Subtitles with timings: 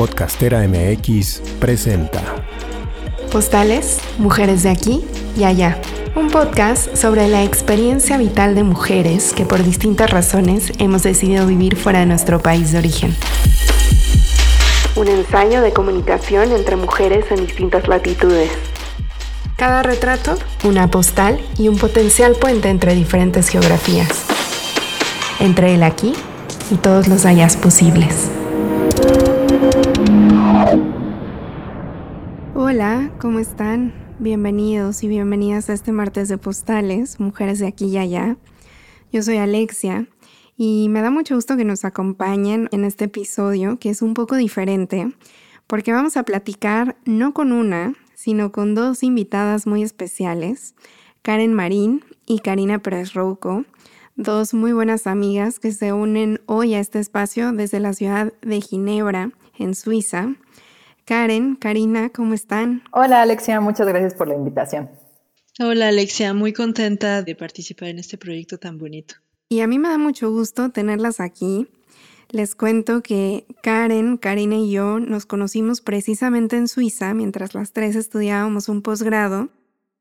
[0.00, 2.22] Podcastera MX presenta
[3.30, 5.04] Postales, Mujeres de aquí
[5.36, 5.78] y allá.
[6.16, 11.76] Un podcast sobre la experiencia vital de mujeres que por distintas razones hemos decidido vivir
[11.76, 13.14] fuera de nuestro país de origen.
[14.96, 18.50] Un ensayo de comunicación entre mujeres en distintas latitudes.
[19.56, 24.24] Cada retrato, una postal y un potencial puente entre diferentes geografías.
[25.40, 26.14] Entre el aquí
[26.70, 28.30] y todos los allá posibles.
[32.72, 33.92] Hola, ¿cómo están?
[34.20, 38.36] Bienvenidos y bienvenidas a este martes de postales, Mujeres de aquí y allá.
[39.10, 40.06] Yo soy Alexia
[40.56, 44.36] y me da mucho gusto que nos acompañen en este episodio que es un poco
[44.36, 45.12] diferente
[45.66, 50.76] porque vamos a platicar no con una, sino con dos invitadas muy especiales,
[51.22, 53.64] Karen Marín y Karina Pérez Rouco,
[54.14, 58.60] dos muy buenas amigas que se unen hoy a este espacio desde la ciudad de
[58.60, 60.36] Ginebra, en Suiza.
[61.04, 62.82] Karen, Karina, ¿cómo están?
[62.92, 64.90] Hola Alexia, muchas gracias por la invitación.
[65.58, 69.16] Hola Alexia, muy contenta de participar en este proyecto tan bonito.
[69.48, 71.68] Y a mí me da mucho gusto tenerlas aquí
[72.32, 77.96] les cuento que Karen, Karina y yo nos conocimos precisamente en Suiza mientras las tres
[77.96, 79.48] estudiábamos un posgrado.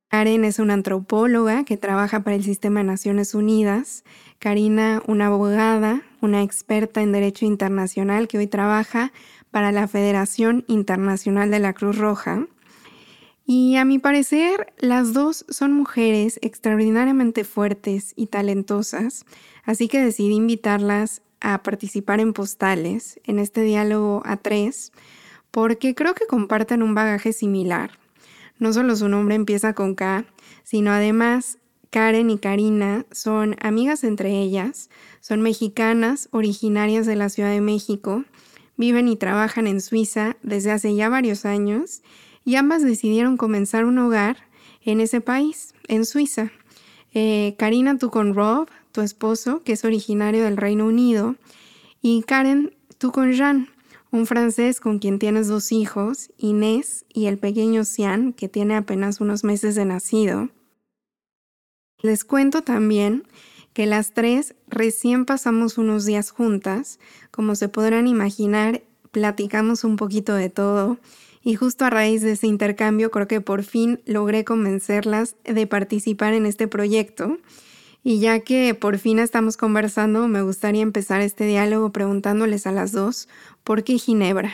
[0.10, 4.04] Karen es una antropóloga que trabaja para el Sistema de Naciones Unidas.
[4.38, 9.12] Karina, una abogada, una experta en Derecho Internacional que hoy trabaja
[9.52, 12.48] para la Federación Internacional de la Cruz Roja.
[13.46, 19.26] Y a mi parecer, las dos son mujeres extraordinariamente fuertes y talentosas,
[19.64, 24.92] así que decidí invitarlas a participar en postales, en este diálogo a tres,
[25.52, 27.98] porque creo que comparten un bagaje similar.
[28.60, 30.26] No solo su nombre empieza con K,
[30.64, 31.58] sino además
[31.90, 34.90] Karen y Karina son amigas entre ellas,
[35.22, 38.26] son mexicanas originarias de la Ciudad de México,
[38.80, 42.02] viven y trabajan en Suiza desde hace ya varios años
[42.46, 44.38] y ambas decidieron comenzar un hogar
[44.82, 46.52] en ese país, en Suiza.
[47.14, 51.36] Eh, Karina, tú con Rob, tu esposo, que es originario del Reino Unido,
[52.02, 53.68] y Karen, tú con Jean,
[54.12, 59.20] un francés con quien tienes dos hijos, Inés y el pequeño Sian, que tiene apenas
[59.20, 60.50] unos meses de nacido.
[62.02, 63.28] Les cuento también
[63.80, 67.00] que las tres recién pasamos unos días juntas,
[67.32, 68.82] como se podrán imaginar,
[69.14, 70.98] platicamos un poquito de todo
[71.46, 76.34] y justo a raíz de ese intercambio creo que por fin logré convencerlas de participar
[76.34, 77.38] en este proyecto
[78.04, 82.92] y ya que por fin estamos conversando, me gustaría empezar este diálogo preguntándoles a las
[82.92, 83.30] dos,
[83.64, 84.52] ¿por qué Ginebra?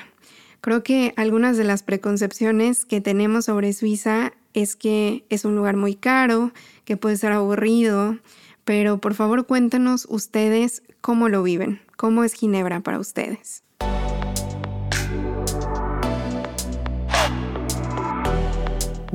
[0.62, 5.78] Creo que algunas de las preconcepciones que tenemos sobre Suiza es que es un lugar
[5.78, 6.52] muy caro,
[6.86, 8.20] que puede ser aburrido,
[8.66, 13.64] pero por favor cuéntanos ustedes cómo lo viven, cómo es Ginebra para ustedes.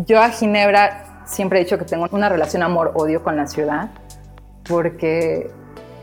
[0.07, 3.91] Yo a Ginebra siempre he dicho que tengo una relación amor-odio con la ciudad
[4.65, 5.51] porque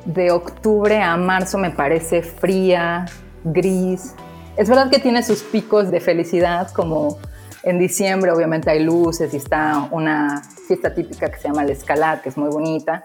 [0.06, 3.06] de octubre a marzo me parece fría,
[3.44, 4.14] gris.
[4.58, 7.18] Es verdad que tiene sus picos de felicidad, como
[7.64, 12.22] en diciembre obviamente hay luces y está una fiesta típica que se llama la Escalada,
[12.22, 13.04] que es muy bonita,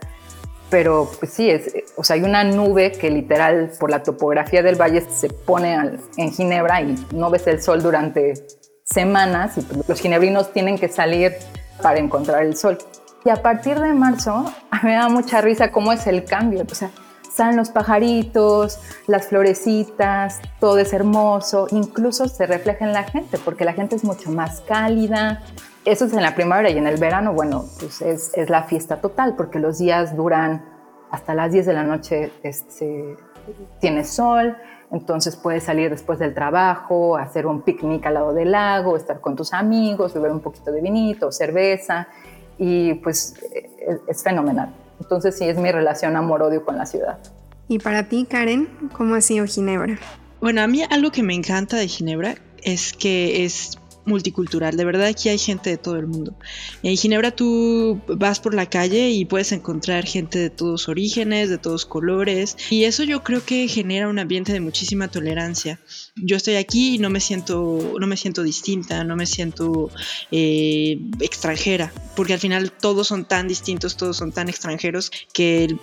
[0.73, 4.81] pero pues sí, es, o sea, hay una nube que literal por la topografía del
[4.81, 8.33] valle se pone en Ginebra y no ves el sol durante
[8.83, 11.35] semanas y pues, los ginebrinos tienen que salir
[11.83, 12.79] para encontrar el sol.
[13.23, 16.65] Y a partir de marzo, a mí me da mucha risa cómo es el cambio.
[16.71, 16.91] O sea,
[17.31, 23.67] salen los pajaritos, las florecitas, todo es hermoso, incluso se refleja en la gente, porque
[23.67, 25.43] la gente es mucho más cálida.
[25.85, 29.01] Eso es en la primavera y en el verano, bueno, pues es, es la fiesta
[29.01, 30.65] total, porque los días duran
[31.11, 33.17] hasta las 10 de la noche, este,
[33.81, 34.57] tiene sol,
[34.93, 39.37] entonces puedes salir después del trabajo, hacer un picnic al lado del lago, estar con
[39.37, 42.09] tus amigos, beber un poquito de vinito, cerveza
[42.59, 44.73] y pues e, es, fenomenal.
[45.01, 47.19] Entonces sí, es mi relación amor-odio con la ciudad.
[47.69, 49.99] Y para ti, Karen, ¿cómo ha sido Ginebra?
[50.41, 54.77] Bueno, a mí algo que me encanta de Ginebra es que es multicultural.
[54.77, 56.35] De verdad, aquí hay gente de todo el mundo.
[56.83, 61.59] En Ginebra tú vas por la calle y puedes encontrar gente de todos orígenes, de
[61.59, 62.57] todos colores.
[62.71, 65.81] Y eso yo creo que genera un ambiente de muchísima tolerancia.
[66.17, 69.91] Yo estoy aquí y no me siento, no me siento distinta, no me siento
[70.31, 75.77] eh, extranjera, porque al final todos son tan distintos, todos son tan extranjeros que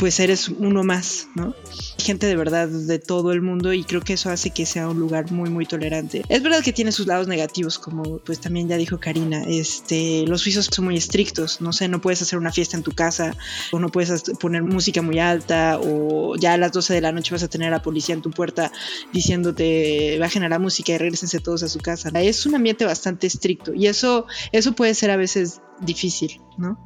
[0.00, 1.54] pues eres uno más, ¿no?
[1.98, 4.98] Gente de verdad de todo el mundo y creo que eso hace que sea un
[4.98, 6.24] lugar muy, muy tolerante.
[6.30, 10.40] Es verdad que tiene sus lados negativos, como pues también ya dijo Karina, este, los
[10.40, 13.36] suizos son muy estrictos, no sé, no puedes hacer una fiesta en tu casa
[13.72, 17.34] o no puedes poner música muy alta o ya a las 12 de la noche
[17.34, 18.72] vas a tener a la policía en tu puerta
[19.12, 22.08] diciéndote bajen a la música y regresense todos a su casa.
[22.14, 26.78] Es un ambiente bastante estricto y eso, eso puede ser a veces difícil, ¿no?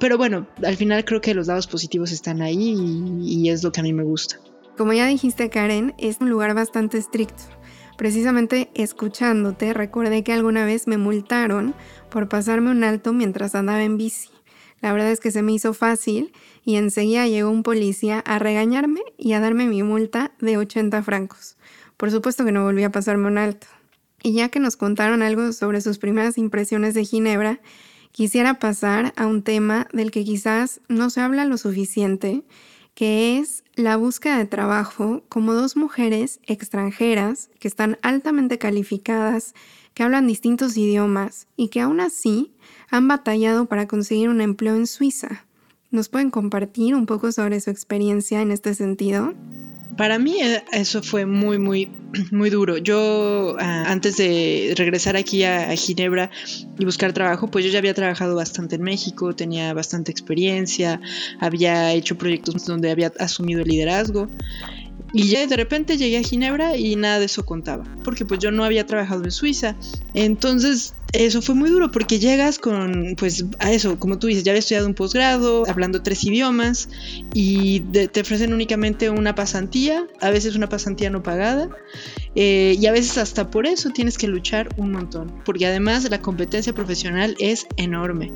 [0.00, 2.74] Pero bueno, al final creo que los lados positivos están ahí
[3.22, 4.40] y, es lo que a mí me gusta.
[4.76, 7.42] Como ya dijiste Karen, es un lugar bastante estricto.
[7.98, 11.74] Precisamente escuchándote, recordé que alguna vez me multaron
[12.10, 14.30] por pasarme un alto mientras andaba en bici.
[14.80, 16.32] La verdad es que se me hizo fácil
[16.64, 21.56] y enseguida llegó un policía a regañarme y a darme mi multa de 80 francos.
[21.96, 23.68] Por supuesto que no volví a pasarme un alto.
[24.24, 27.60] Y ya que nos contaron algo sobre sus primeras impresiones de Ginebra,
[28.12, 32.44] quisiera pasar a un tema del que quizás no se habla lo suficiente,
[32.94, 39.54] que es la búsqueda de trabajo como dos mujeres extranjeras que están altamente calificadas,
[39.94, 42.52] que hablan distintos idiomas y que aún así
[42.90, 45.46] han batallado para conseguir un empleo en Suiza.
[45.90, 49.34] ¿Nos pueden compartir un poco sobre su experiencia en este sentido?
[49.96, 51.90] Para mí eh, eso fue muy, muy,
[52.30, 52.78] muy duro.
[52.78, 56.30] Yo, ah, antes de regresar aquí a, Ginebra
[56.78, 61.00] y buscar trabajo, pues yo ya había trabajado bastante en México, tenía bastante experiencia,
[61.40, 64.28] había hecho proyectos donde había asumido el liderazgo.
[65.12, 68.50] Y ya de repente llegué a Ginebra y nada de eso contaba, porque pues yo
[68.50, 69.76] no había trabajado en Suiza.
[70.14, 74.52] Entonces eso fue muy duro porque llegas con, pues a eso, como tú dices, ya
[74.52, 76.88] había estudiado un posgrado, hablando tres idiomas
[77.34, 81.68] y te ofrecen únicamente una pasantía, a veces una pasantía no pagada.
[82.34, 86.22] Eh, y a veces hasta por eso tienes que luchar un montón, porque además la
[86.22, 88.32] competencia profesional es enorme.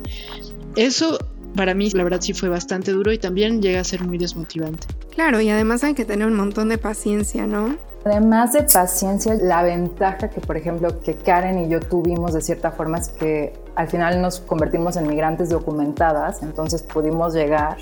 [0.75, 1.17] Eso
[1.57, 4.87] para mí la verdad sí fue bastante duro y también llega a ser muy desmotivante.
[5.13, 7.75] Claro, y además hay que tener un montón de paciencia, ¿no?
[8.05, 12.71] Además de paciencia, la ventaja que, por ejemplo, que Karen y yo tuvimos de cierta
[12.71, 17.75] forma es que al final nos convertimos en migrantes documentadas, entonces pudimos llegar,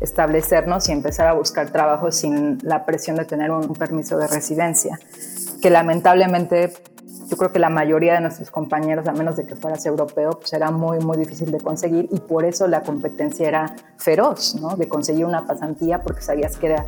[0.00, 4.98] establecernos y empezar a buscar trabajo sin la presión de tener un permiso de residencia,
[5.62, 6.72] que lamentablemente
[7.32, 10.52] yo creo que la mayoría de nuestros compañeros, a menos de que fueras europeo, pues
[10.52, 14.76] era muy, muy difícil de conseguir y por eso la competencia era feroz, ¿no?
[14.76, 16.84] De conseguir una pasantía porque sabías que era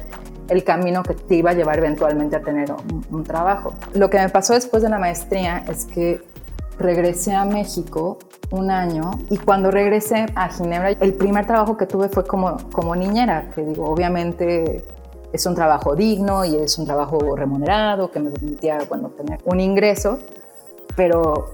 [0.50, 3.72] el camino que te iba a llevar eventualmente a tener un, un trabajo.
[3.94, 6.22] Lo que me pasó después de la maestría es que
[6.78, 8.18] regresé a México
[8.50, 12.94] un año y cuando regresé a Ginebra, el primer trabajo que tuve fue como, como
[12.94, 14.84] niñera, que digo, obviamente
[15.34, 19.58] es un trabajo digno y es un trabajo remunerado que me permitía bueno, tener un
[19.58, 20.20] ingreso,
[20.96, 21.50] pero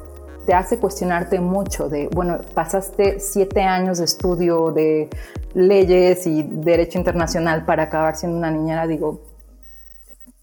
[0.46, 5.08] te hace cuestionarte mucho de, bueno, pasaste siete años de estudio de
[5.54, 9.22] leyes y derecho internacional para acabar siendo una niñera, digo,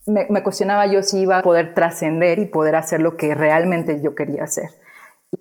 [0.06, 4.16] me, cuestionaba yo si iba a poder trascender y poder hacer lo que realmente yo
[4.16, 4.70] quería hacer.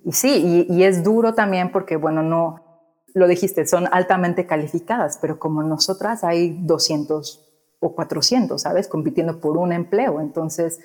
[0.03, 2.67] Y, sí, y, y es duro también porque, bueno, no,
[3.13, 7.45] lo dijiste, son altamente calificadas, pero como nosotras hay 200
[7.79, 8.87] o 400, ¿sabes?
[8.87, 10.19] Compitiendo por un empleo.
[10.19, 10.79] Entonces,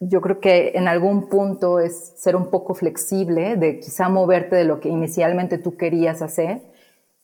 [0.00, 4.64] yo creo que en algún punto es ser un poco flexible, de quizá moverte de
[4.64, 6.60] lo que inicialmente tú querías hacer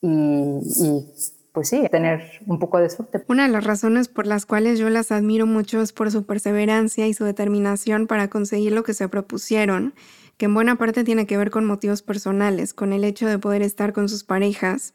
[0.00, 1.04] y,
[1.52, 3.22] pues sí, tener un poco de suerte.
[3.28, 7.06] Una de las razones por las cuales yo las admiro mucho es por su perseverancia
[7.06, 9.94] y su determinación para conseguir lo que se propusieron,
[10.38, 13.62] que en buena parte tiene que ver con motivos personales, con el hecho de poder
[13.62, 14.94] estar con sus parejas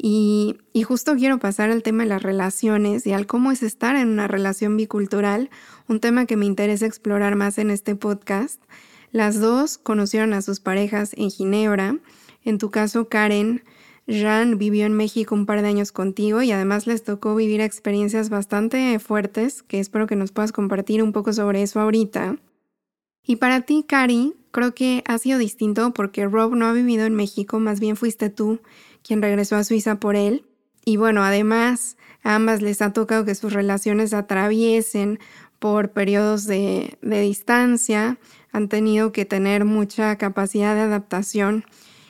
[0.00, 4.08] y, justo quiero pasar al tema de las relaciones y al cómo es estar en
[4.08, 5.50] una relación bicultural,
[5.88, 8.62] un tema que me interesa explorar más en este podcast.
[9.10, 11.98] Las dos conocieron a sus parejas en Ginebra.
[12.44, 13.64] En tu caso, Karen,
[14.06, 18.28] Jean vivió en México un par de años contigo y además les tocó vivir experiencias
[18.30, 22.36] bastante fuertes, que espero que nos puedas compartir un poco sobre eso ahorita.
[23.26, 27.16] Y para ti, Cari, creo que ha sido distinto porque Rob no ha vivido en
[27.16, 28.60] México, más bien fuiste tú
[29.08, 30.44] quien regresó a Suiza por él.
[30.84, 35.18] Y bueno, además, a ambas les ha tocado que sus relaciones atraviesen
[35.58, 38.18] por periodos de, de distancia,
[38.52, 41.64] han tenido que tener mucha capacidad de adaptación.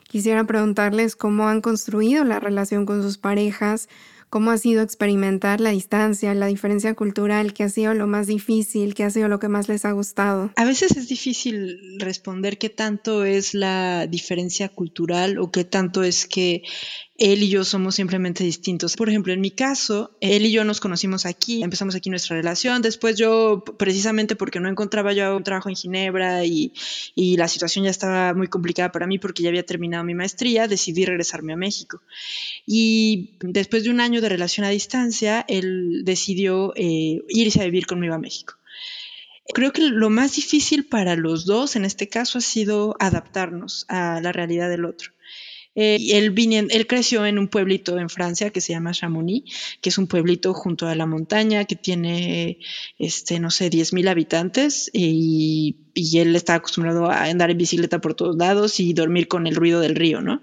[0.09, 3.89] Quisiera preguntarles cómo han construido la relación con sus parejas,
[4.31, 8.95] cómo ha sido experimentar la distancia, la diferencia cultural, qué ha sido lo más difícil,
[8.95, 10.51] qué ha sido lo que más les ha gustado.
[10.57, 16.27] A veces es difícil responder qué tanto es la diferencia cultural o qué tanto es
[16.27, 16.63] que
[17.19, 18.95] él y yo somos simplemente distintos.
[18.95, 22.81] Por ejemplo, en mi caso, él y yo nos conocimos aquí, empezamos aquí nuestra relación,
[22.81, 26.73] después yo, precisamente porque no encontraba yo un trabajo en Ginebra y,
[27.17, 31.05] la situación ya estaba muy complicada para mí porque ya había terminado mi maestría, decidí
[31.05, 32.01] regresarme a México.
[32.67, 37.87] Y después de un año de relación a distancia, él decidió eh, irse a vivir
[37.87, 38.55] conmigo a México.
[39.55, 44.21] Creo que lo más difícil para los dos en este caso ha sido adaptarnos a
[44.21, 45.13] la realidad del otro.
[45.81, 46.35] Eh, él,
[46.71, 50.53] él creció en un pueblito en Francia que se llama Chamonix, que es un pueblito
[50.53, 52.59] junto a la montaña que tiene,
[52.99, 58.15] este, no sé, 10.000 habitantes y, y, él está acostumbrado a andar en bicicleta por
[58.15, 60.43] todos lados y dormir con el ruido del río, ¿no?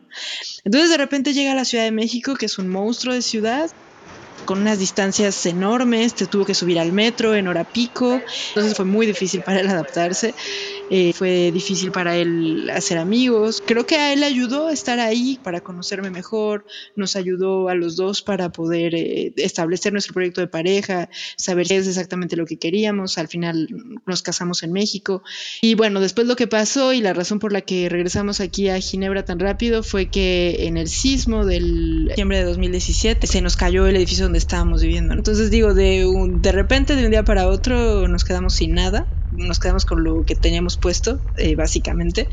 [0.63, 3.69] Entonces de repente llega a la Ciudad de México, que es un monstruo de ciudad,
[4.45, 8.85] con unas distancias enormes, te tuvo que subir al metro en hora pico, entonces fue
[8.85, 10.33] muy difícil para él adaptarse,
[10.89, 13.63] eh, fue difícil para él hacer amigos.
[13.65, 16.65] Creo que a él ayudó estar ahí para conocerme mejor,
[16.95, 21.77] nos ayudó a los dos para poder eh, establecer nuestro proyecto de pareja, saber qué
[21.77, 23.67] es exactamente lo que queríamos, al final
[24.05, 25.23] nos casamos en México
[25.61, 28.79] y bueno, después lo que pasó y la razón por la que regresamos aquí a
[28.79, 33.87] Ginebra tan rápido fue que en el sismo del diciembre de 2017 se nos cayó
[33.87, 35.13] el edificio donde estábamos viviendo.
[35.13, 36.05] Entonces digo, de,
[36.41, 40.23] de repente, de un día para otro, nos quedamos sin nada, nos quedamos con lo
[40.23, 42.29] que teníamos puesto, eh, básicamente.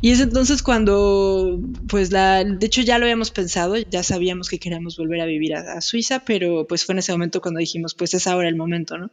[0.00, 4.58] Y es entonces cuando, pues la, de hecho ya lo habíamos pensado, ya sabíamos que
[4.58, 7.94] queríamos volver a vivir a, a, Suiza, pero pues fue en ese momento cuando dijimos,
[7.94, 9.10] pues es ahora el momento, ¿no?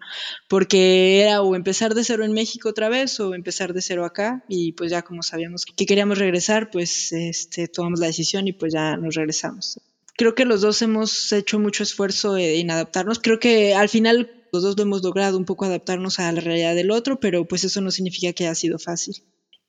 [0.48, 4.44] Porque era o empezar de cero en México otra vez o empezar de cero acá
[4.48, 8.74] y pues ya como sabíamos que queríamos regresar, pues este, tomamos la decisión y pues
[8.74, 9.80] ya nos regresamos
[10.18, 13.20] creo que los dos hemos hecho mucho esfuerzo en adaptarnos.
[13.20, 16.76] Creo que al final los dos lo hemos logrado un poco adaptarnos a la realidad
[16.76, 19.16] del otro, pero pues eso no significa que haya sido fácil.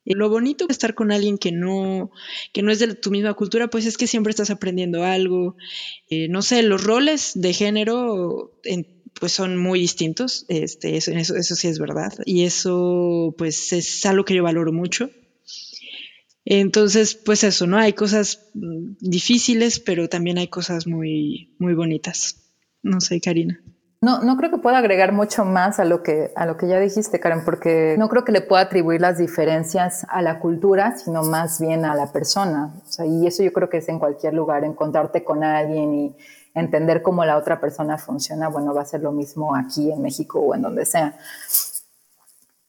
[0.05, 2.11] Y lo bonito de estar con alguien que no,
[2.55, 5.57] que no es de tu misma cultura, pues es que siempre estás aprendiendo algo.
[6.09, 8.59] Eh, no sé, los roles de género
[9.21, 12.13] pues son muy distintos, este, eso, eso, eso sí es verdad.
[12.25, 15.11] Y eso pues es algo que yo valoro mucho.
[16.51, 17.77] Entonces, pues eso, ¿no?
[17.77, 22.55] Hay cosas mm, difíciles, pero también hay cosas muy, muy bonitas.
[22.83, 23.63] No sé, Karina.
[24.01, 26.79] No, no creo que pueda agregar mucho más a lo que a lo que ya
[26.79, 31.25] dijiste, Karen, porque no creo que le pueda atribuir las diferencias a la cultura, sino
[31.25, 32.75] más bien a la persona.
[33.05, 36.17] Y eso yo creo que es en cualquier lugar, encontrarte con alguien y
[36.55, 38.49] entender cómo la otra persona funciona.
[38.49, 41.17] Bueno, va a ser lo mismo aquí en México o en donde sea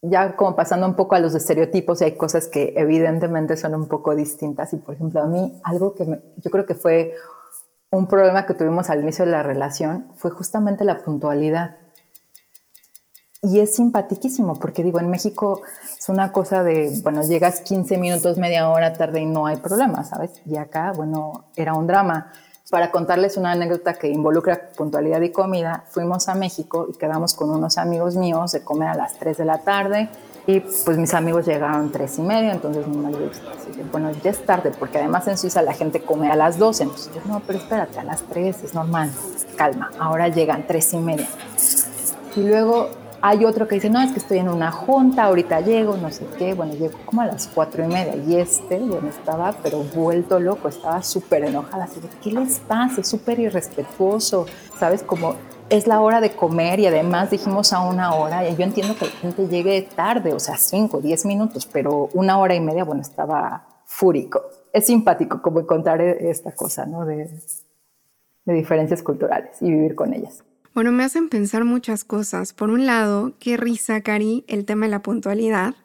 [0.01, 4.15] ya como pasando un poco a los estereotipos, hay cosas que evidentemente son un poco
[4.15, 4.74] distintas.
[4.74, 7.13] Y por ejemplo, a mí algo que yo creo que fue
[7.91, 11.77] un problema que tuvimos al inicio de la relación fue justamente la puntualidad.
[13.41, 15.62] Y es simpaticísimo, porque digo, en México
[15.98, 20.03] es una cosa de, bueno, llegas 15 minutos, media hora tarde y no hay problema,
[20.03, 20.31] ¿sabes?
[20.46, 22.34] Y acá, bueno, era un drama.
[22.69, 27.50] Para contarles una anécdota que involucra puntualidad y comida, fuimos a México y quedamos con
[27.50, 30.10] unos amigos míos de comer a las 3 de la tarde
[30.50, 33.41] y pues mis amigos llegaron tres y media, entonces mi marido dice,
[33.91, 37.12] bueno, ya es tarde, porque además en Suiza la gente come a las 12, entonces
[37.13, 39.12] yo, no, pero espérate, a las 3 es normal,
[39.56, 41.27] calma, ahora llegan tres y media.
[42.36, 42.89] Y luego
[43.22, 46.25] hay otro que dice, no, es que estoy en una junta, ahorita llego, no sé
[46.38, 46.53] qué.
[46.53, 50.70] Bueno, llego como a las cuatro y media y este, bueno, estaba pero vuelto loco,
[50.70, 51.84] estaba súper enojada.
[51.84, 53.01] Así de, ¿qué les pasa?
[53.01, 54.46] Es súper irrespetuoso,
[54.79, 55.03] ¿sabes?
[55.03, 55.36] Como
[55.69, 59.05] es la hora de comer y además dijimos a una hora y yo entiendo que
[59.05, 63.01] la gente llegue tarde, o sea, cinco, diez minutos, pero una hora y media, bueno,
[63.01, 64.43] estaba fúrico.
[64.73, 67.05] Es simpático como encontrar esta cosa, ¿no?
[67.05, 67.29] De,
[68.45, 70.43] de diferencias culturales y vivir con ellas.
[70.73, 72.53] Bueno, me hacen pensar muchas cosas.
[72.53, 75.75] Por un lado, qué risa, Cari, el tema de la puntualidad.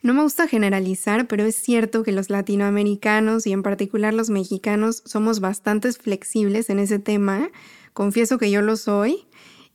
[0.00, 5.02] No me gusta generalizar, pero es cierto que los latinoamericanos y en particular los mexicanos
[5.04, 7.50] somos bastante flexibles en ese tema.
[7.94, 9.26] Confieso que yo lo soy.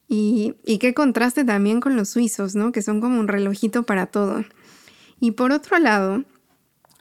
[0.08, 2.72] Y, qué contraste también con los suizos, ¿no?
[2.72, 4.44] Que son como un relojito para todo.
[5.20, 6.24] Y por otro lado,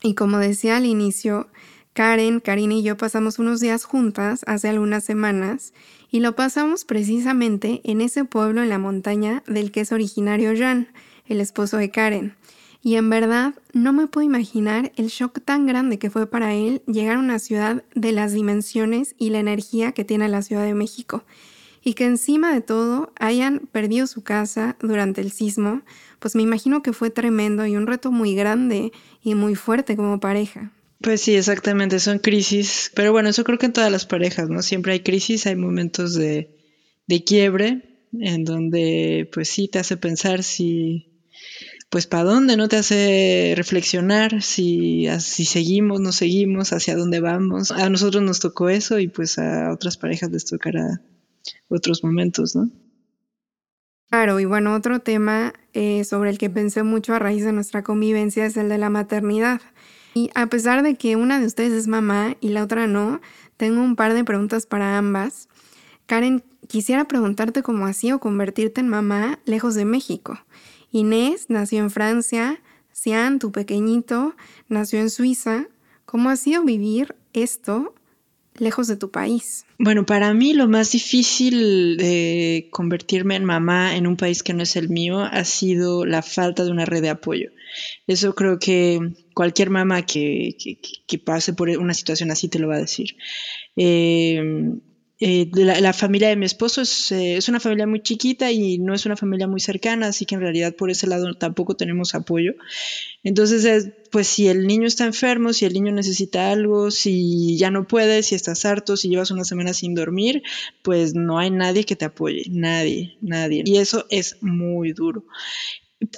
[0.02, 1.48] y como decía al inicio,
[1.92, 5.74] Karen, Karina y yo pasamos unos días juntas hace algunas semanas
[6.10, 10.88] y lo pasamos precisamente en ese pueblo en la montaña del que es originario Jan,
[11.26, 12.34] el esposo de Karen.
[12.82, 16.82] Y en verdad no me puedo imaginar el shock tan grande que fue para él
[16.86, 20.74] llegar a una ciudad de las dimensiones y la energía que tiene la Ciudad de
[20.74, 21.24] México.
[21.84, 25.82] Y que encima de todo hayan perdido su casa durante el sismo,
[26.18, 30.20] pues me imagino que fue tremendo y un reto muy grande y muy fuerte como
[30.20, 30.72] pareja.
[31.00, 34.62] Pues sí, exactamente, son crisis, pero bueno, eso creo que en todas las parejas, ¿no?
[34.62, 36.56] Siempre hay crisis, hay momentos de,
[37.08, 41.08] de quiebre en donde pues sí te hace pensar si
[41.90, 42.68] pues para dónde, ¿no?
[42.68, 47.70] Te hace reflexionar si, si seguimos, no seguimos, hacia dónde vamos.
[47.70, 51.02] A nosotros nos tocó eso y pues a otras parejas les tocará
[51.72, 52.70] otros momentos, ¿no?
[54.08, 57.82] Claro, y bueno, otro tema eh, sobre el que pensé mucho a raíz de nuestra
[57.82, 59.62] convivencia es el de la maternidad.
[60.14, 63.22] Y a pesar de que una de ustedes es mamá y la otra no,
[63.56, 65.48] tengo un par de preguntas para ambas.
[66.04, 70.38] Karen, quisiera preguntarte cómo ha sido convertirte en mamá lejos de México.
[70.90, 72.60] Inés nació en Francia,
[72.92, 74.34] Sian, tu pequeñito,
[74.68, 75.68] nació en Suiza.
[76.04, 77.94] ¿Cómo ha sido vivir esto
[78.58, 79.64] lejos de tu país?
[79.78, 84.62] Bueno, para mí lo más difícil de convertirme en mamá en un país que no
[84.62, 87.50] es el mío ha sido la falta de una red de apoyo.
[88.06, 89.00] Eso creo que
[89.34, 90.56] cualquier mamá que,
[91.24, 93.16] pase por una situación así te lo va a decir.
[93.76, 94.42] Eh,
[95.24, 99.06] eh, la, familia de mi esposo eh, es, una familia muy chiquita y no es
[99.06, 102.54] una familia muy cercana, así que en realidad por ese lado tampoco tenemos apoyo.
[103.22, 107.86] Entonces, pues si el niño está enfermo, si el niño necesita algo, si ya no
[107.86, 110.42] puedes, si estás harto, si llevas una semana sin dormir,
[110.82, 113.62] pues no hay nadie que te apoye, nadie, nadie.
[113.64, 115.24] Y eso es muy duro.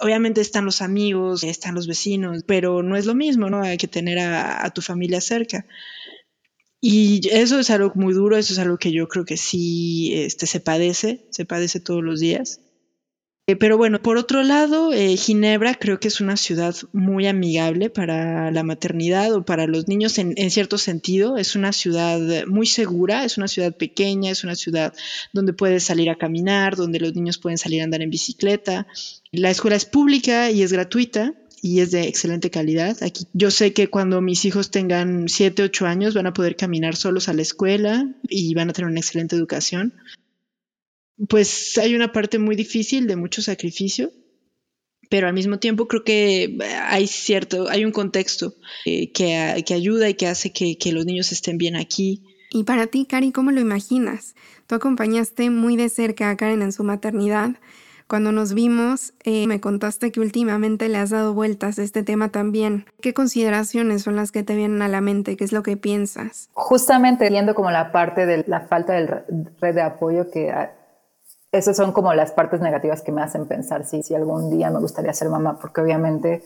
[0.00, 3.60] Obviamente están los amigos, están los vecinos, pero no es lo mismo, ¿no?
[3.60, 5.66] Hay que tener a tu familia cerca.
[6.86, 10.46] Y eso es algo muy duro, eso es algo que yo creo que sí este,
[10.46, 12.60] se padece, se padece todos los días.
[13.46, 17.88] Eh, pero bueno, por otro lado, eh, Ginebra creo que es una ciudad muy amigable
[17.88, 21.38] para la maternidad o para los niños en, en, cierto sentido.
[21.38, 24.92] Es una ciudad muy segura, es una ciudad pequeña, es una ciudad
[25.32, 28.86] donde puedes salir a caminar, donde los niños pueden salir a andar en bicicleta.
[29.32, 31.32] La escuela es pública y es gratuita
[31.64, 33.02] y es de excelente calidad.
[33.02, 36.94] Aquí yo sé que cuando mis hijos tengan 7, 8 años van a poder caminar
[36.94, 39.94] solos a la escuela y van a tener una excelente educación.
[41.26, 44.12] Pues hay una parte muy difícil de mucho sacrificio,
[45.08, 50.10] pero al mismo tiempo creo que hay cierto, hay un contexto eh, que, que, ayuda
[50.10, 52.24] y que hace que, que los niños estén bien aquí.
[52.50, 54.34] Y para ti, Cari, ¿cómo lo imaginas?
[54.66, 57.56] Tú acompañaste muy de cerca a Karen en su maternidad.
[58.06, 62.28] Cuando nos vimos, eh, me contaste que últimamente le has dado vueltas a este tema
[62.28, 62.86] también.
[63.00, 65.36] ¿Qué consideraciones son las que te vienen a la mente?
[65.36, 66.50] ¿Qué es lo que piensas?
[66.52, 69.24] Justamente viendo como la parte de la falta de
[69.60, 70.52] red de apoyo que...
[71.50, 74.80] esas son como las partes negativas que me hacen pensar si, si algún día me
[74.80, 76.42] gustaría ser mamá, porque obviamente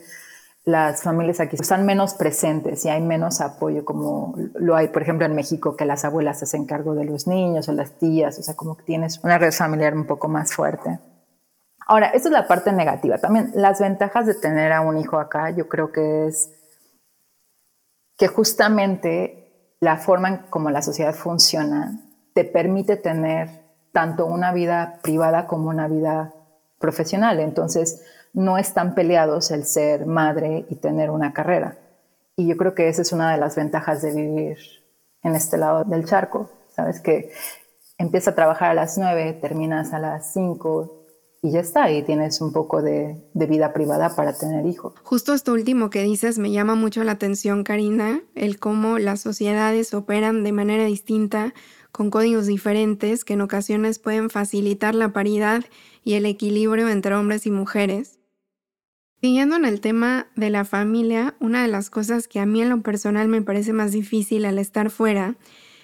[0.65, 5.25] las familias aquí están menos presentes y hay menos apoyo como lo hay, por ejemplo,
[5.25, 8.43] en México, que las abuelas se hacen cargo de los niños o las tías, o
[8.43, 10.99] sea, como que tienes una red familiar un poco más fuerte.
[11.89, 13.17] Ahora, esa es la parte negativa.
[13.17, 16.51] También las ventajas de tener a un hijo acá, yo creo que es
[18.15, 21.99] que justamente la forma en como la sociedad funciona
[22.35, 26.31] te permite tener tanto una vida privada como una vida
[26.77, 27.39] profesional.
[27.39, 31.79] Entonces, no están peleados el ser madre y tener una carrera.
[32.35, 34.59] Y yo creo que esa es una de las ventajas de vivir
[35.23, 36.51] en este lado del charco.
[36.75, 37.31] Sabes que
[37.97, 40.98] empiezas a trabajar a las nueve, terminas a las cinco,
[41.41, 44.93] y ya está, y tienes un poco de, vida privada para tener hijos.
[45.03, 49.93] Justo esto último que dices me llama mucho la atención, Karina, el cómo las sociedades
[49.93, 51.53] operan de manera distinta,
[51.91, 55.63] con códigos diferentes que en ocasiones pueden facilitar la paridad
[56.03, 58.19] y el equilibrio entre hombres y mujeres.
[59.21, 62.69] Siguiendo en el tema de la familia, una de las cosas que a mí en
[62.69, 65.35] lo personal me parece más difícil al estar fuera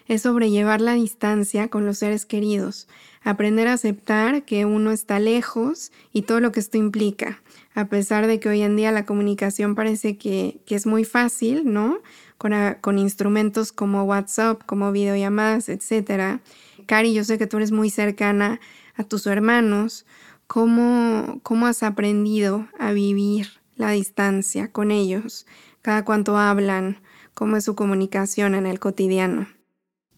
[0.07, 2.87] es sobrellevar la distancia con los seres queridos,
[3.25, 7.41] aprender a aceptar que uno está lejos y todo lo que esto implica,
[7.73, 11.97] a pesar de que hoy en día la comunicación parece que, es muy fácil, ¿no?
[12.37, 16.39] Con, con, instrumentos como WhatsApp, como videollamadas, etc.
[16.85, 18.59] Cari, yo sé que tú eres muy cercana
[18.95, 20.05] a tus hermanos.
[20.45, 25.47] ¿Cómo, ¿Cómo has aprendido a vivir la distancia con ellos?
[25.81, 26.99] ¿Cada cuánto hablan?
[27.33, 29.54] ¿Cómo es su comunicación en el cotidiano?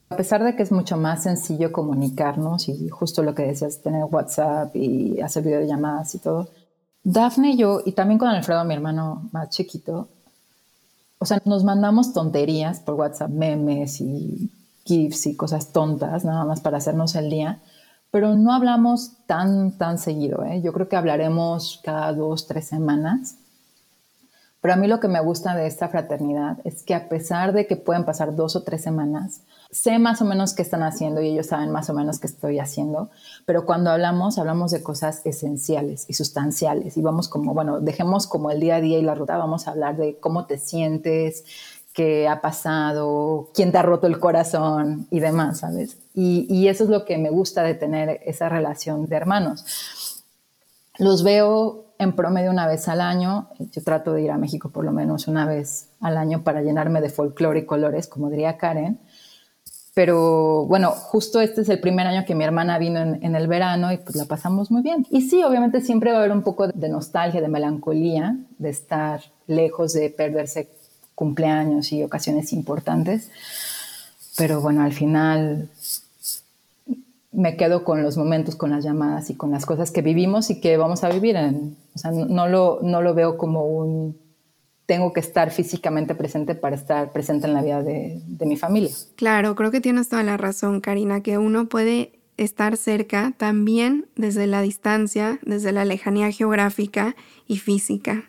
[0.09, 4.05] A pesar de que es mucho más sencillo comunicarnos y justo lo que decías, tener
[4.05, 6.47] WhatsApp y hacer videollamadas y todo,
[7.03, 10.09] Dafne y yo, y también con Alfredo, mi hermano más chiquito,
[11.19, 14.51] o sea, nos mandamos tonterías por WhatsApp, memes y
[14.85, 17.59] GIFs y cosas tontas, nada más para hacernos el día,
[18.11, 20.43] pero no hablamos tan, tan seguido.
[20.45, 20.61] ¿eh?
[20.61, 23.35] Yo creo que hablaremos cada dos, tres semanas.
[24.61, 27.67] Pero a mí lo que me gusta de esta fraternidad es que a pesar de
[27.67, 31.29] que pueden pasar dos o tres semanas, sé más o menos qué están haciendo y
[31.29, 33.09] ellos saben más o menos qué estoy haciendo,
[33.45, 38.51] pero cuando hablamos, hablamos de cosas esenciales y sustanciales y vamos como, bueno, dejemos como
[38.51, 41.43] el día a día y la ruta, vamos a hablar de cómo te sientes,
[41.93, 45.97] qué ha pasado, quién te ha roto el corazón y demás, ¿sabes?
[46.13, 49.65] Y, y eso es lo que me gusta de tener esa relación de hermanos.
[50.99, 53.49] Los veo en promedio una vez al año.
[53.59, 57.01] Yo trato de ir a México por lo menos una vez al año para llenarme
[57.01, 58.99] de folclore y colores, como diría Karen.
[59.97, 63.91] Pero bueno, justo este es el primer año que mi hermana vino en, el verano
[63.91, 65.07] y pues la pasamos muy bien.
[65.09, 69.21] Y sí, obviamente siempre va a haber un poco de nostalgia, de melancolía, de estar
[69.47, 70.69] lejos, de perderse
[71.15, 73.31] cumpleaños y ocasiones importantes.
[74.37, 75.67] Pero bueno, al final
[77.31, 80.61] me quedo con los momentos, con las llamadas y con las cosas que vivimos y
[80.61, 81.37] que vamos a vivir.
[81.37, 84.15] En, o sea, no, lo, no lo veo como un
[84.87, 88.89] tengo que estar físicamente presente para estar presente en la vida de, mi familia.
[89.17, 94.47] Claro, creo que tienes toda la razón, Karina, que uno puede estar cerca también desde
[94.47, 97.15] la distancia, desde la lejanía geográfica
[97.47, 98.23] y física.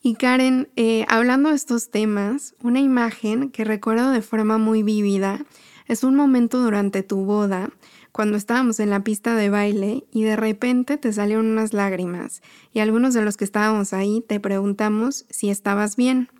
[0.00, 5.44] Y Karen, eh, hablando de estos temas, una imagen que recuerdo de forma muy vívida
[5.88, 7.70] es un momento durante tu boda,
[8.16, 12.40] cuando estábamos en la pista de baile y de repente te salieron unas lágrimas
[12.72, 16.30] y algunos de los que estábamos ahí te preguntamos si estabas bien.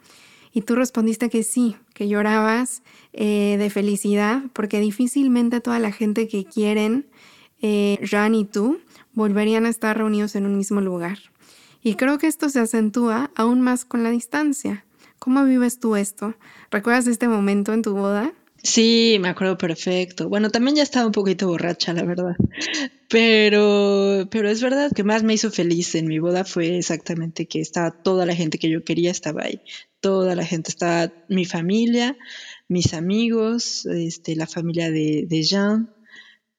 [0.54, 6.28] Y tú respondiste que sí, que llorabas eh, de felicidad porque difícilmente toda la gente
[6.28, 7.08] que quieren,
[7.60, 8.78] eh, Jan y tú,
[9.12, 11.18] volverían a estar reunidos en un mismo lugar.
[11.82, 14.86] Y creo que esto se acentúa aún más con la distancia.
[15.18, 16.36] ¿Cómo vives tú esto?
[16.70, 18.32] ¿Recuerdas este momento en tu boda?
[18.66, 20.28] Sí, me acuerdo perfecto.
[20.28, 22.34] Bueno, también ya estaba un poquito borracha, la verdad.
[23.08, 27.60] Pero, pero es verdad que más me hizo feliz en mi boda fue exactamente que
[27.60, 29.62] estaba toda la gente que yo quería estaba ahí.
[30.00, 32.16] Toda la gente estaba, mi familia,
[32.68, 35.90] mis amigos, este, la familia de, de Jean,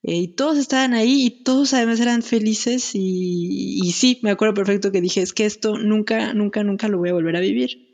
[0.03, 4.53] eh, y todos estaban ahí y todos además eran felices y, y, sí, me acuerdo
[4.55, 7.86] perfecto que dije, es que esto nunca, nunca, nunca lo voy a volver a vivir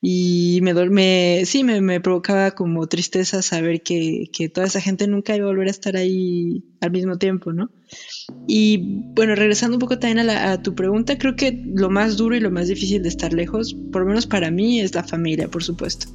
[0.00, 5.08] y me, me sí, me, me, provocaba como tristeza saber que, que, toda esa gente
[5.08, 7.70] nunca iba a volver a estar ahí al mismo tiempo, ¿no?
[8.46, 12.36] Y bueno, regresando un poco también a, a, tu pregunta, creo que lo más duro
[12.36, 15.48] y lo más difícil de estar lejos, por lo menos para mí, es la familia,
[15.48, 16.06] por supuesto.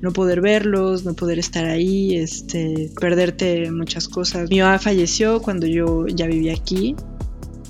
[0.00, 4.48] No poder verlos, no poder estar ahí, este, perderte muchas cosas.
[4.48, 6.94] Mi mamá falleció cuando yo ya vivía aquí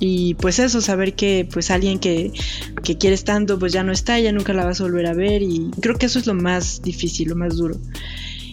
[0.01, 2.33] y pues eso, saber que pues alguien que,
[2.83, 5.43] que quieres tanto pues ya no está, ya nunca la vas a volver a ver
[5.43, 7.77] y creo que eso es lo más difícil, lo más duro.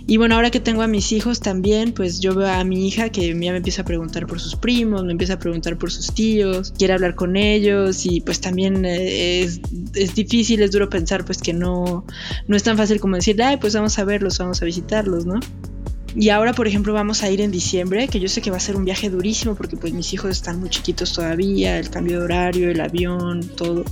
[0.08, 3.10] Y bueno, ahora que tengo a mis hijos también, pues yo veo a mi hija
[3.10, 6.14] que ya me empieza a preguntar por sus primos, me empieza a preguntar por sus
[6.14, 9.62] tíos, quiere hablar con ellos y pues también eh, es,
[9.94, 12.06] es difícil, es duro pensar pues que no,
[12.48, 15.40] no es tan fácil como decir, ay, pues vamos a verlos, vamos a visitarlos, ¿no?
[16.16, 18.62] Y ahora, por ejemplo, vamos a ir en diciembre, que yo sé que va a
[18.62, 22.26] ser un viaje durísimo porque pues mis hijos están muy chiquitos todavía, el cambio de
[22.26, 23.86] horario, el avión, todo.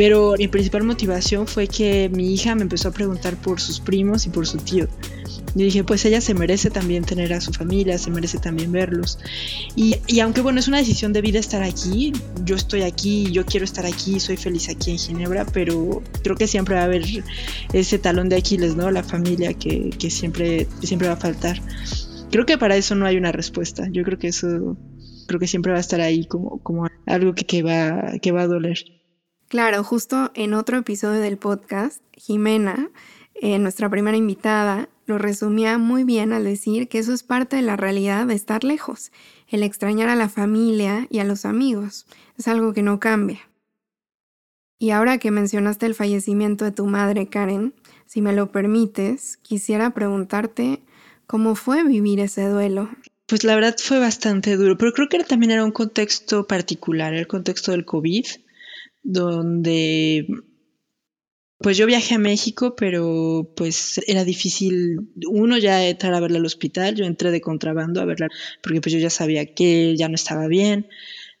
[0.00, 4.24] Pero mi principal motivación fue que mi hija me empezó a preguntar por sus primos
[4.24, 4.88] y por su tío.
[5.54, 9.18] Y dije, pues ella se merece también tener a su familia, se merece también verlos.
[9.76, 12.14] Y, y, aunque bueno, es una decisión de vida estar aquí,
[12.46, 16.46] yo estoy aquí, yo quiero estar aquí, soy feliz aquí en Ginebra, pero creo que
[16.46, 17.04] siempre va a haber
[17.74, 18.90] ese talón de Aquiles, ¿no?
[18.90, 21.60] La familia que, que siempre, siempre va a faltar.
[22.30, 23.86] Creo que para eso no hay una respuesta.
[23.92, 24.78] Yo creo que eso,
[25.26, 28.40] creo que siempre va a estar ahí como, como algo que, que, va, que va
[28.40, 28.78] a doler.
[29.50, 32.88] Claro, justo en otro episodio del podcast, Jimena,
[33.34, 37.62] eh, nuestra primera invitada, lo resumía muy bien al decir que eso es parte de
[37.62, 39.10] la realidad de estar lejos,
[39.48, 42.06] el extrañar a la familia y a los amigos.
[42.38, 43.40] Es algo que no cambia.
[44.78, 47.74] Y ahora que mencionaste el fallecimiento de tu madre, Karen,
[48.06, 50.80] si me lo permites, quisiera preguntarte
[51.26, 52.88] cómo fue vivir ese duelo.
[53.26, 57.26] Pues la verdad fue bastante duro, pero creo que también era un contexto particular, el
[57.26, 58.26] contexto del COVID,
[59.02, 60.26] donde
[61.58, 66.46] pues yo viajé a México, pero pues era difícil, uno ya entrar a verla al
[66.46, 68.28] hospital, yo entré de contrabando a verla
[68.62, 70.88] porque pues yo ya sabía que ya no estaba bien.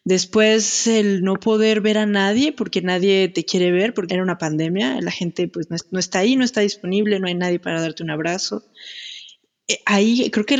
[0.04, 4.38] Después el no poder ver a nadie porque nadie te quiere ver porque era una
[4.38, 8.02] pandemia, la gente pues no, está ahí, no está disponible, no hay nadie para darte
[8.02, 8.64] un abrazo.
[9.68, 10.58] Eh, ahí creo que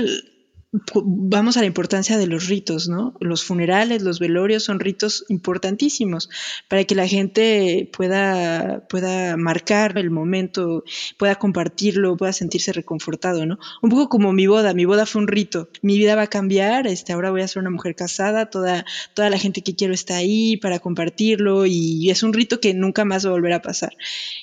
[0.73, 3.15] vamos a la importancia de los ritos, ¿no?
[3.19, 6.31] Los funerales, los velorios son ritos importantísimos
[6.69, 10.85] para que la gente pueda, pueda marcar el momento,
[11.19, 13.59] pueda compartirlo, pueda sentirse reconfortado, ¿no?
[13.83, 16.87] Un poco como mi boda, mi boda fue un rito, mi vida va a cambiar,
[16.87, 20.17] este, ahora voy a ser una mujer casada, toda, toda la gente que quiero está
[20.17, 23.97] ahí para compartirlo y es un rito que nunca más va a volver a pasar.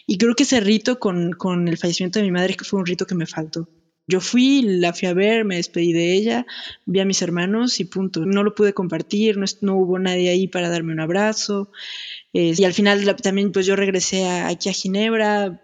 [0.05, 3.05] Y creo que ese rito con, con el fallecimiento de mi madre fue un rito
[3.05, 3.69] que me faltó.
[4.09, 6.45] Yo fui, la fui a ver, me despedí de ella,
[6.85, 8.25] vi a mis hermanos y punto.
[8.25, 11.71] No lo pude compartir, no, hubo nadie ahí para darme un abrazo.
[12.33, 15.61] Eh, y al final también pues yo regresé aquí a Ginebra,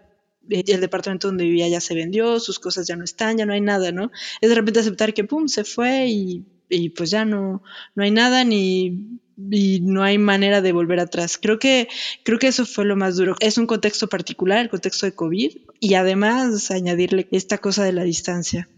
[0.50, 3.54] eh, el departamento donde vivía ya se vendió, sus cosas ya no están, ya no
[3.54, 4.10] hay nada, ¿no?
[4.42, 6.44] Es de repente aceptar que, ¡pum!, se fue y
[6.74, 7.62] y pues ya no,
[7.94, 11.38] no hay nada ni y no hay manera de volver atrás.
[11.40, 11.88] Creo que,
[12.22, 13.34] creo que eso fue lo más duro.
[13.40, 18.04] Es un contexto particular, el contexto de COVID, y además añadirle esta cosa de la
[18.04, 18.68] distancia.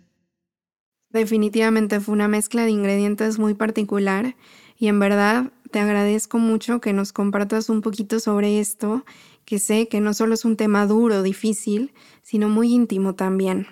[1.10, 4.34] Definitivamente fue una mezcla de ingredientes muy particular
[4.78, 9.04] y en verdad te agradezco mucho que nos compartas un poquito sobre esto,
[9.44, 13.66] que sé que no solo es un tema duro, difícil, sino muy íntimo también.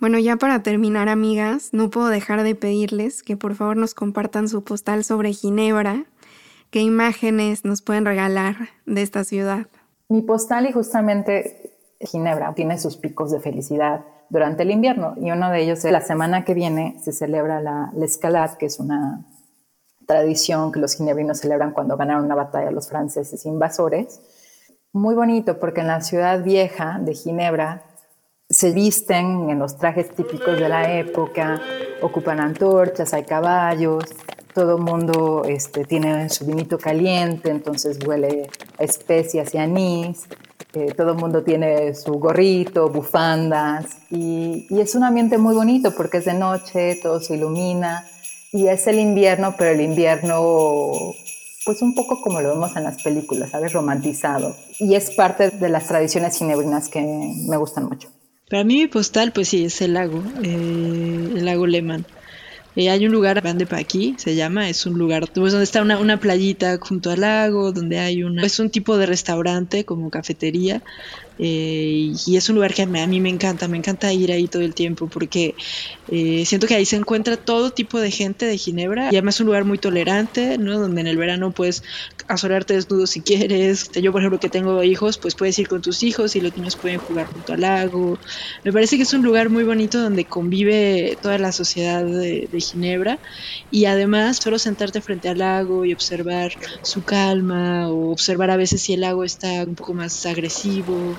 [0.00, 4.48] Bueno, ya para terminar, amigas, no puedo dejar de pedirles que por favor nos compartan
[4.48, 6.04] su postal sobre Ginebra.
[6.70, 9.66] ¿Qué imágenes nos pueden regalar de esta ciudad?
[10.08, 15.50] Mi postal y justamente Ginebra tiene sus picos de felicidad durante el invierno y uno
[15.50, 19.26] de ellos es la semana que viene se celebra la, la Escalade, que es una
[20.06, 24.20] tradición que los ginebrinos celebran cuando ganaron una batalla a los franceses invasores.
[24.92, 27.87] Muy bonito porque en la ciudad vieja de Ginebra
[28.50, 31.60] se visten en los trajes típicos de la época,
[32.00, 34.04] ocupan antorchas, hay caballos,
[34.54, 40.26] todo mundo este, tiene su vinito caliente, entonces huele a especias y anís,
[40.72, 45.94] eh, todo el mundo tiene su gorrito, bufandas, y, y es un ambiente muy bonito
[45.94, 48.08] porque es de noche, todo se ilumina,
[48.50, 51.12] y es el invierno, pero el invierno
[51.66, 53.74] pues un poco como lo vemos en las películas, ¿sabes?
[53.74, 54.56] Romantizado.
[54.78, 58.08] Y es parte de las tradiciones ginebrinas que me gustan mucho.
[58.48, 62.06] Para mí mi postal, pues sí, es el lago, eh, el lago Lehmann.
[62.86, 65.98] Hay un lugar, Van de Paqui, se llama, es un lugar pues, donde está una,
[65.98, 70.82] una, playita junto al lago, donde hay una, es un tipo de restaurante como cafetería,
[71.38, 74.62] eh, y es un lugar que a mí, me encanta, me encanta ir ahí todo
[74.62, 75.54] el tiempo porque
[76.08, 79.40] eh, siento que ahí se encuentra todo tipo de gente de Ginebra y además es
[79.42, 80.78] un lugar muy tolerante, ¿no?
[80.78, 81.84] Donde en el verano puedes
[82.26, 83.90] asolarte desnudo si quieres.
[83.92, 86.76] Yo, por ejemplo, que tengo hijos, pues puedes ir con tus hijos y los niños
[86.76, 88.18] pueden jugar junto al lago.
[88.64, 92.60] Me parece que es un lugar muy bonito donde convive toda la sociedad de, de
[92.70, 93.18] Ginebra
[93.70, 96.52] y además solo sentarte frente al lago y observar
[96.82, 101.16] su calma o observar a veces si el lago está un poco más agresivo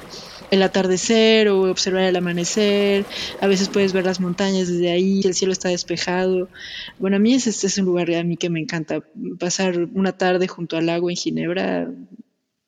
[0.51, 3.05] el atardecer o observar el amanecer.
[3.41, 6.49] A veces puedes ver las montañas desde ahí, el cielo está despejado.
[6.97, 9.03] Bueno, a mí este es un lugar a mí que me encanta.
[9.39, 11.91] Pasar una tarde junto al lago en Ginebra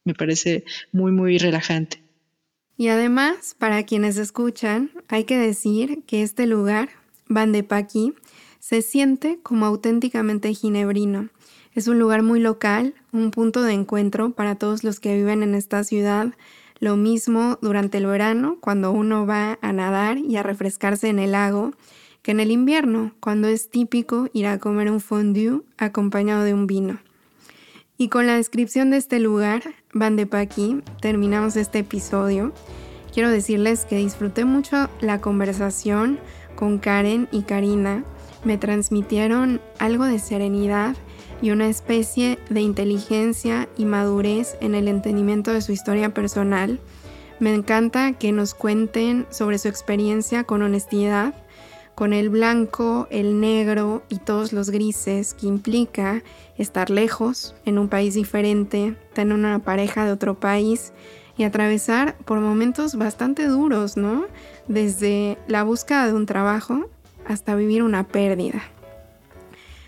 [0.04, 2.02] me parece muy, muy relajante.
[2.78, 6.90] Y además, para quienes escuchan, hay que decir que este lugar,
[7.28, 8.14] Van de Paqui,
[8.72, 11.28] se siente como auténticamente ginebrino.
[11.76, 15.56] Es un lugar muy local, un punto de encuentro para todos los que viven en
[15.56, 16.30] esta ciudad,
[16.80, 21.34] lo mismo durante el verano, cuando uno va a nadar y a refrescarse en el
[21.34, 21.74] lago,
[22.22, 26.66] que en el invierno, cuando es típico ir a comer un fondue acompañado de un
[26.66, 27.00] vino.
[27.98, 32.54] Y con la descripción de este lugar, Van de Paqui, terminamos este episodio.
[33.14, 36.20] Quiero decirles que disfruté mucho la conversación
[36.56, 38.06] con Karen y Karina.
[38.44, 40.96] Me transmitieron algo de serenidad
[41.42, 46.80] y una especie de inteligencia y madurez en el entendimiento de su historia personal.
[47.40, 51.36] Me encanta que nos cuenten sobre su experiencia con honestidad,
[51.94, 56.24] con el blanco, el negro y todos los grises que implica
[56.58, 60.94] estar lejos, en un país diferente, tener una pareja de otro país
[61.38, 64.26] y atravesar por momentos bastante duros, ¿no?
[64.68, 66.90] Desde la búsqueda de un trabajo
[67.26, 68.62] hasta vivir una pérdida.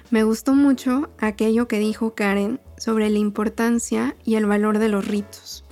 [0.10, 5.08] Me gustó mucho aquello que dijo Karen sobre la importancia y el valor de los
[5.08, 5.66] ritos.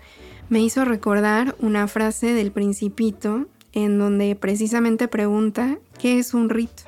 [0.50, 6.84] Me hizo recordar una frase del principito en donde precisamente pregunta ¿qué es un rito?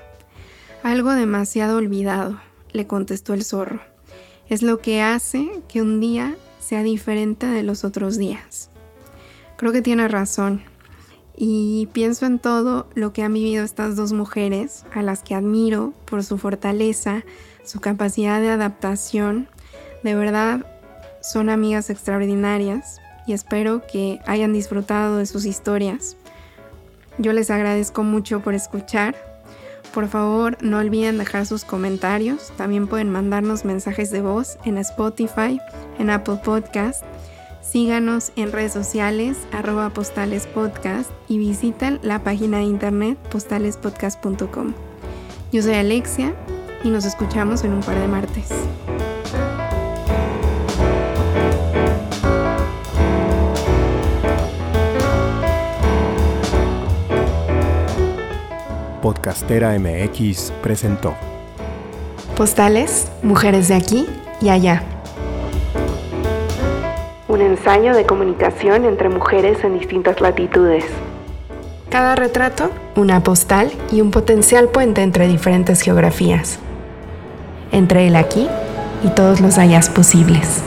[0.81, 3.81] Algo demasiado olvidado, le contestó el zorro.
[4.49, 8.69] Es lo que hace que un día sea diferente de los otros días.
[9.57, 10.63] Creo que tiene razón.
[11.35, 15.93] Y pienso en todo lo que han vivido estas dos mujeres, a las que admiro
[16.05, 17.23] por su fortaleza,
[17.63, 19.47] su capacidad de adaptación.
[20.03, 20.65] De verdad,
[21.21, 26.17] son amigas extraordinarias y espero que hayan disfrutado de sus historias.
[27.17, 29.15] Yo les agradezco mucho por escuchar.
[29.93, 32.51] Por favor, no olviden dejar sus comentarios.
[32.57, 35.59] También pueden mandarnos mensajes de voz en Spotify,
[35.99, 37.03] en Apple Podcast
[37.63, 44.73] Síganos en redes sociales, arroba postalespodcast y visiten la página de internet postalespodcast.com.
[45.53, 46.35] Yo soy Alexia
[46.83, 48.49] y nos escuchamos en un par de martes.
[59.01, 61.15] Podcastera MX presentó
[62.35, 64.05] Postales, mujeres de aquí
[64.41, 64.83] y allá
[67.43, 70.85] ensayo de comunicación entre mujeres en distintas latitudes.
[71.89, 76.59] Cada retrato, una postal y un potencial puente entre diferentes geografías.
[77.71, 78.47] entre el aquí
[79.03, 80.63] y todos los allá posibles.